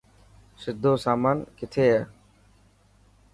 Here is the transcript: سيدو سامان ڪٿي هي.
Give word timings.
سيدو 0.61 0.91
سامان 1.05 1.37
ڪٿي 1.57 1.85
هي. 1.93 2.01